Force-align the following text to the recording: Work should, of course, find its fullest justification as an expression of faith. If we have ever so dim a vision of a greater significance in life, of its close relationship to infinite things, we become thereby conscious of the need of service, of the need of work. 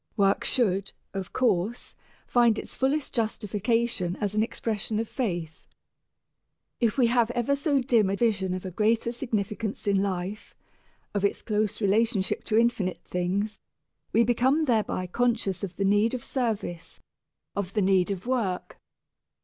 Work 0.17 0.43
should, 0.43 0.93
of 1.13 1.31
course, 1.31 1.93
find 2.25 2.57
its 2.57 2.75
fullest 2.75 3.13
justification 3.13 4.15
as 4.19 4.33
an 4.33 4.41
expression 4.41 4.97
of 4.97 5.07
faith. 5.07 5.67
If 6.79 6.97
we 6.97 7.05
have 7.05 7.29
ever 7.35 7.55
so 7.55 7.81
dim 7.81 8.09
a 8.09 8.15
vision 8.15 8.55
of 8.55 8.65
a 8.65 8.71
greater 8.71 9.11
significance 9.11 9.85
in 9.85 10.01
life, 10.01 10.55
of 11.13 11.23
its 11.23 11.43
close 11.43 11.83
relationship 11.83 12.43
to 12.45 12.57
infinite 12.57 13.03
things, 13.03 13.59
we 14.11 14.23
become 14.23 14.65
thereby 14.65 15.05
conscious 15.05 15.63
of 15.63 15.75
the 15.75 15.85
need 15.85 16.15
of 16.15 16.23
service, 16.23 16.99
of 17.55 17.73
the 17.75 17.81
need 17.83 18.09
of 18.09 18.25
work. 18.25 18.79